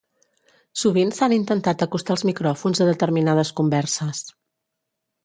[0.83, 4.23] sovint s'han intentat acostar els micròfons a determinades converses